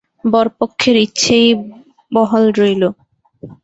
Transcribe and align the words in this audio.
বরপক্ষের 0.23 0.95
ইচ্ছেই 1.05 1.47
বাহাল 2.11 2.45
রইল। 2.59 2.83